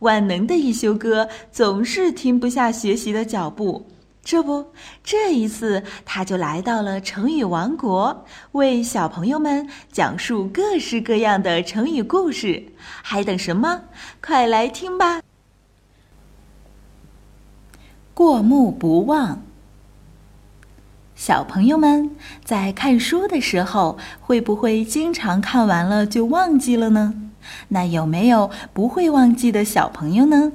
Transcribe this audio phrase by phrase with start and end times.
[0.00, 3.86] 万能的一休哥总是停不下学习的脚步。
[4.22, 4.66] 这不，
[5.02, 12.62] 这一次他就来到了成语王国，为小朋友们讲述各式各样的成语故事。
[13.02, 13.80] 还等什么？
[14.22, 15.22] 快来听吧！
[18.12, 19.42] 过目不忘。
[21.14, 27.29] 小朋友们在看书的时候，会不会经常看完了就忘记了呢？
[27.68, 30.52] 那有没有不会忘记的小朋友呢？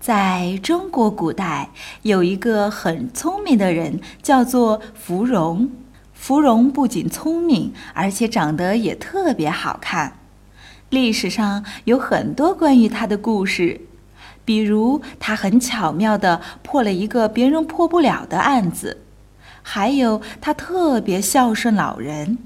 [0.00, 1.70] 在中国古代，
[2.02, 5.70] 有一个很聪明的人，叫做芙蓉。
[6.14, 10.14] 芙蓉不仅聪明，而且长得也特别好看。
[10.88, 13.80] 历史上有很多关于她的故事，
[14.44, 19.02] 比如她很巧妙地破了一个别人破不了的案子，
[19.62, 22.38] 还有她特别孝顺老人，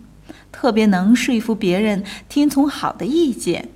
[0.51, 3.71] 特别能说服别人听从好的意见。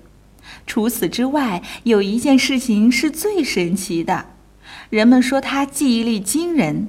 [0.66, 4.26] 除此之外，有一件事情是最神奇的，
[4.90, 6.88] 人们说他记忆力惊人，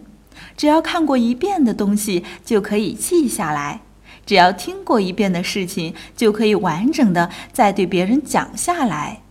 [0.58, 3.82] 只要看过一遍的东西就可以记下来，
[4.26, 9.22] 只要听过一遍的事情就可以完整的再对别人讲下来。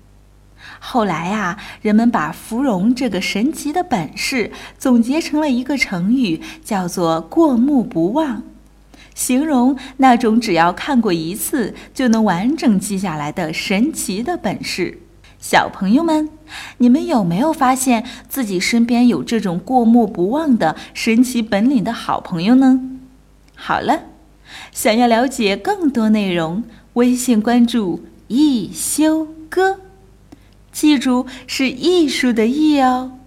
[0.80, 8.42] 后来啊，人们把芙蓉这个神奇的本事总结成了一个成语，叫做“过目不忘”。
[9.18, 15.00] 形容那种只要看过一次就能完整记下来的神奇的本事。
[15.40, 16.28] 小朋友们，
[16.76, 22.80] 你们有没有发现自己身边有这种过目不忘的神奇本领的好朋友呢？
[23.56, 24.04] 好了，
[24.70, 29.80] 想要了解更多内容，微信关注一休哥，
[30.70, 33.18] 记住是艺术的艺哦。